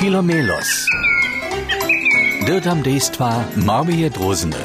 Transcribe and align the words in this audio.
Filomelos. 0.00 0.88
Dirtam 2.46 2.82
dejstva 2.82 3.44
Marmije 3.56 4.08
Drozene. 4.08 4.56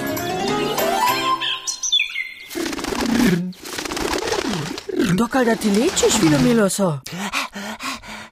Dokaj 5.17 5.45
da 5.45 5.55
ti 5.55 5.69
lečiš, 5.69 6.19
Filomeloso? 6.19 6.99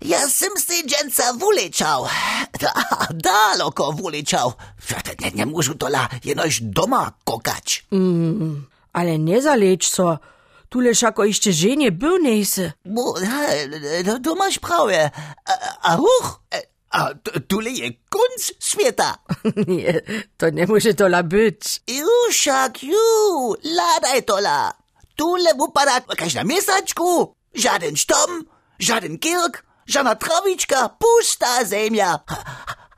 Ja 0.02 0.20
sem 0.30 0.56
si 0.56 0.80
dženca 0.88 1.24
vulečal. 1.36 2.08
Da, 2.60 2.72
daleko 3.12 3.92
vulečal. 3.92 4.56
Ne, 5.20 5.32
ne 5.36 5.46
môžu 5.46 5.76
to 5.76 5.92
la 5.92 6.08
jenož 6.24 6.64
doma 6.64 7.12
kokać. 7.28 7.84
Ale 8.92 9.18
nie 9.18 9.42
zaleč 9.42 9.92
so. 9.92 10.18
Tule 10.74 10.96
šako 10.96 11.30
ešte 11.30 11.52
ženie 11.52 11.92
byl 11.92 12.18
nejse. 12.18 12.74
Bo, 12.86 13.14
ja, 13.22 13.46
to, 14.02 14.18
to 14.24 14.32
máš 14.36 14.58
prawie. 14.58 15.12
A, 15.84 16.00
A 16.94 17.10
tule 17.48 17.70
je 17.70 17.92
konc 18.10 18.52
světa. 18.60 19.16
Nie, 19.68 20.02
to 20.38 20.52
nemůže 20.52 20.94
tola 20.94 21.24
být. 21.24 21.66
Ju, 21.88 22.08
však 22.30 22.84
ju, 22.84 23.56
je 24.16 24.22
tola. 24.22 24.74
Tule 25.16 25.54
mu 25.56 25.68
padá 25.68 26.00
každá 26.00 26.44
měsačku. 26.44 27.36
Žádný 27.54 27.96
štom, 27.96 28.42
žádný 28.80 29.18
kilk, 29.18 29.58
žádná 29.88 30.16
travička, 30.16 30.90
pustá 30.90 31.64
země. 31.64 32.06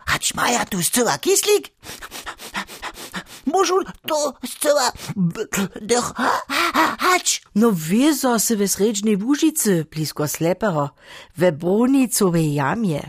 Ač 0.08 0.34
maja 0.34 0.66
tu 0.66 0.84
zcela 0.84 1.18
kyslík? 1.18 1.70
Můžu 3.46 3.76
to 4.08 4.34
zcela 4.46 4.92
dýchat? 5.82 6.44
No 7.56 7.72
vězo 7.72 8.40
se 8.40 8.56
ve 8.56 8.68
srečnej 8.68 9.16
Bužici, 9.16 9.86
blízko 9.96 10.28
slepého, 10.28 10.90
ve 11.38 11.52
Bronicové 11.52 12.42
jamě. 12.42 13.02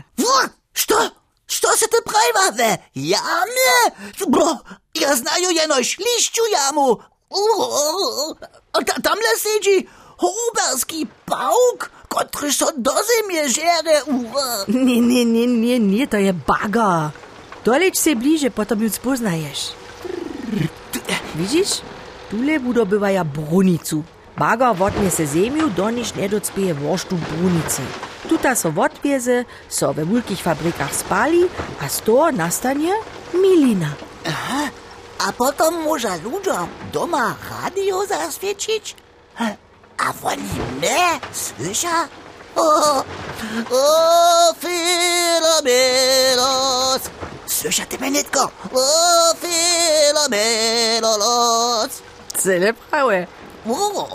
We 2.35 2.77
jamie? 2.95 3.91
Bo, 4.27 4.57
ja 4.95 5.15
znaju 5.15 5.51
jenoś 5.51 5.97
liściu 5.97 6.43
jamu. 6.51 6.97
A 8.73 8.83
ta, 8.83 8.93
tamle 9.01 9.31
siedzi 9.43 9.87
huberski 10.17 11.07
pauk, 11.25 11.89
który 12.09 12.53
so 12.53 12.65
do 12.77 12.91
ziemi 12.91 13.53
żere. 13.53 14.01
Nie, 14.67 15.01
nie, 15.01 15.25
nie, 15.25 15.47
nie, 15.47 15.79
nie, 15.79 16.07
to 16.07 16.17
je 16.17 16.33
baga. 16.33 17.11
Doleć 17.65 17.99
se 17.99 18.15
bliže, 18.15 18.51
potom 18.51 18.83
ju 18.83 18.89
spoznaješ. 18.89 19.59
Widzisz? 21.35 21.81
Tule 22.31 22.59
budobywaja 22.59 23.23
brunicu. 23.23 24.03
Baga 24.37 24.73
wotnie 24.73 25.11
se 25.11 25.27
zemju, 25.27 25.69
doniż 25.69 26.15
nie 26.15 26.29
docpieje 26.29 26.73
wosztu 26.73 27.15
brunicy. 27.15 27.81
Tuta 28.29 28.55
so 28.55 28.71
wotwieze, 28.71 29.45
so 29.69 29.93
we 29.93 30.05
wulkich 30.05 30.41
fabrikach 30.41 30.95
spali, 30.95 31.49
a 31.81 31.89
z 31.89 32.01
toho 32.01 32.31
nastanie 32.31 32.93
milina. 33.33 33.89
A 35.19 35.31
potom 35.33 35.83
może 35.83 36.17
ludziom 36.17 36.67
doma 36.93 37.35
radio 37.61 38.05
zaswiecić? 38.05 38.95
A 39.97 40.13
oni 40.23 40.43
mnie 40.77 41.19
słysza? 41.33 42.07
O, 42.55 43.03
o, 43.71 44.53
Filomelos! 45.67 47.01
Słysza 47.47 47.85
ty 47.85 47.97
mnie 47.97 48.11
nitko? 48.11 48.51
O, 48.73 48.81
Filomelos! 50.17 52.01
Cele 52.37 52.73
prawe. 52.73 53.27
O, 53.69 54.07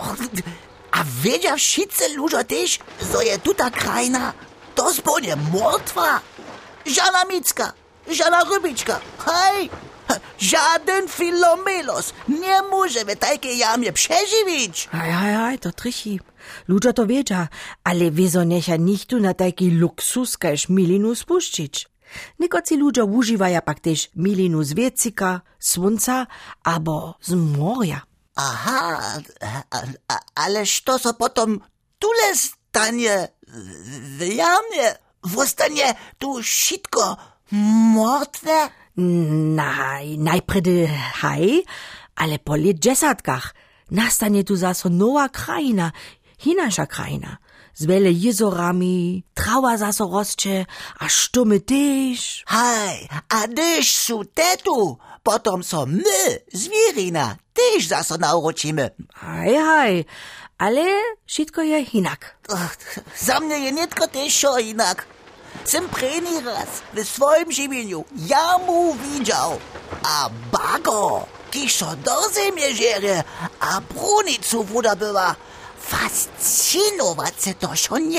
a 0.93 1.05
wiedział 1.23 1.57
wszyscy 1.57 2.17
ludzie 2.17 2.45
też, 2.45 2.79
że 3.13 3.25
je 3.25 3.39
tuta 3.39 3.71
krajna, 3.71 4.33
to 4.75 4.95
spodnie 4.95 5.37
mrtwa. 5.37 6.21
Żana 6.87 7.25
Micka, 7.25 7.73
żana 8.09 8.45
Rybiczka, 8.45 9.01
hej! 9.27 9.71
Żaden 10.39 11.09
Filomelos 11.09 12.13
nie 12.29 12.63
może 12.63 13.05
w 13.05 13.17
takiej 13.17 13.59
jamie 13.59 13.93
przeżywić. 13.93 14.89
Hej, 14.93 15.13
hej, 15.13 15.35
hej, 15.35 15.59
to 15.59 15.73
trichi. 15.73 16.21
Ludzie 16.69 16.93
to 16.93 17.07
wiedzia, 17.07 17.49
ale 17.85 18.11
wieso 18.11 18.45
necha 18.45 18.77
nichtu 18.77 19.21
na 19.21 19.35
taki 19.35 19.71
luksus 19.71 20.37
kaž 20.39 20.69
milinu 20.69 21.15
spuščić. 21.15 21.89
Nekoci 22.39 22.77
ludzie 22.77 23.05
używają 23.05 23.61
pak 23.61 23.81
też 23.81 24.11
milinu 24.17 24.63
z 24.63 24.73
wiecika, 24.75 25.41
słońca 25.59 26.27
albo 26.65 27.15
z 27.21 27.33
morja. 27.33 28.01
Aha, 28.37 29.21
a, 29.71 29.83
a, 30.09 30.17
ale 30.35 30.65
co 30.67 31.15
potom 31.15 31.61
tule 31.99 32.37
stanie 32.37 33.29
w- 34.19 34.35
jamie? 34.37 34.95
Wostanie 35.25 35.95
tu 36.19 36.43
wszystko 36.43 37.17
martwe? 37.95 38.69
Naj, 38.97 40.19
najpredy 40.19 40.89
haj, 41.21 41.63
ale 42.17 42.39
po 42.39 42.57
lit 42.57 42.79
džesatkach 42.79 43.55
nastanie 43.91 44.45
tu 44.45 44.57
zaso 44.57 44.89
nowa 44.89 45.29
krajina, 45.29 45.93
hinaša 46.39 46.87
krajina. 46.87 47.37
Z 47.75 47.87
wiele 47.87 48.13
jezorami, 48.13 49.25
trawa 49.35 49.77
zaso 49.79 50.05
rosće, 50.13 50.65
a 51.01 51.09
štumy 51.09 51.61
też. 51.61 52.45
Hej, 52.47 53.09
a 53.29 53.47
gdyż 53.49 53.97
su 53.97 54.25
tetu, 54.35 54.99
potom 55.23 55.63
so 55.65 55.87
my, 55.87 56.39
zwierina, 56.53 57.37
też 57.63 57.87
za 57.87 58.17
nauczymy. 58.19 58.91
Haj, 59.15 59.55
haj, 59.55 60.05
ale 60.59 60.83
wszystko 61.27 61.63
jest 61.63 61.95
inak. 61.95 62.37
Za 63.19 63.41
mnie 63.41 63.59
je 63.59 63.73
nie 63.73 63.89
tylko 63.89 64.09
też 64.09 64.47
inak. 64.61 65.07
Jsem 65.65 65.89
první 65.89 66.41
raz 66.45 66.69
ve 66.93 67.05
svojom 67.05 67.53
živeniu 67.53 68.05
jamu 68.17 68.95
widział, 68.95 69.59
a 70.03 70.31
bago, 70.53 71.27
když 71.51 71.85
do 71.97 72.29
země 72.33 72.75
žere 72.75 73.25
a 73.61 73.81
brunicu 73.81 74.63
voda 74.63 74.95
byla, 74.95 75.37
fascinovat 75.79 77.41
se 77.41 77.55
to 77.55 77.69
schon. 77.75 78.13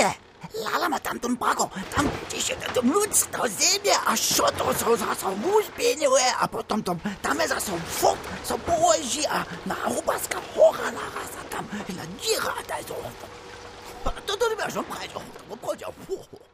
lalamotamtumpako, 0.51 1.69
tam 1.95 2.05
tišetetum 2.29 2.91
ľudstvo 2.91 3.47
zemie 3.47 3.95
a 3.95 4.13
šo 4.17 4.47
to 4.57 4.69
so 4.75 4.95
za 4.97 5.11
som 5.15 5.33
uspieňuje 5.39 6.27
a 6.39 6.43
potom 6.47 6.83
tom, 6.83 6.97
tam 7.21 7.39
je 7.39 7.47
za 7.47 7.59
som 7.59 7.79
fok, 7.79 8.19
so 8.43 8.55
boží 8.67 9.25
a 9.27 9.45
na 9.65 9.75
hubaska 9.89 10.37
hora 10.53 10.91
naraz 10.91 11.31
a 11.39 11.43
tam 11.49 11.65
na 11.95 12.05
díra 12.19 12.53
a 12.53 12.61
taj 12.67 12.83
so. 12.85 12.95
Toto 14.03 14.43
nebáš, 14.51 14.77
on 14.77 14.85
prejde, 14.87 15.15
on 15.15 15.27
prejde, 15.31 15.51
on 15.51 15.59
prejde, 15.59 16.53